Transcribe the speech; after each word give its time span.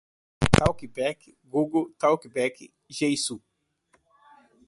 talkback, 0.53 1.21
google 1.51 1.85
talkback, 2.03 2.57
Jieshuo 2.95 3.39